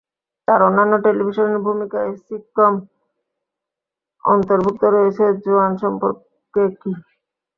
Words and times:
তাঁর 0.47 0.59
অন্যান্য 0.67 0.93
টেলিভিশনের 1.05 1.59
ভূমিকায় 1.65 2.11
সিটকম 2.19 2.73
"অন্তর্ভুক্ত 4.23 4.83
রয়েছে 4.87 5.23
জোয়ান 5.43 5.71
সম্পর্কে 5.83 6.63
কী?" 6.79 6.91